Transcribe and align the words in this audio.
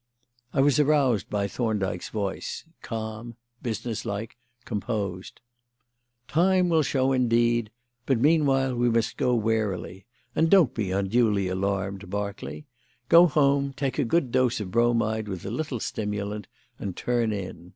I 0.51 0.61
was 0.61 0.79
aroused 0.79 1.29
by 1.29 1.47
Thorndyke's 1.47 2.09
voice 2.09 2.65
calm, 2.81 3.35
business 3.61 4.03
like, 4.03 4.35
composed: 4.65 5.41
"Time 6.27 6.69
will 6.69 6.81
show, 6.81 7.11
indeed! 7.11 7.69
But 8.07 8.19
meanwhile 8.19 8.75
we 8.75 8.89
must 8.89 9.15
go 9.15 9.35
warily. 9.35 10.07
And 10.35 10.49
don't 10.49 10.73
be 10.73 10.89
unduly 10.89 11.49
alarmed, 11.49 12.09
Berkeley. 12.09 12.65
Go 13.09 13.27
home, 13.27 13.73
take 13.77 13.99
a 13.99 14.03
good 14.03 14.31
dose 14.31 14.59
of 14.59 14.71
bromide 14.71 15.27
with 15.27 15.45
a 15.45 15.51
little 15.51 15.79
stimulant, 15.79 16.47
and 16.79 16.97
turn 16.97 17.31
in. 17.31 17.69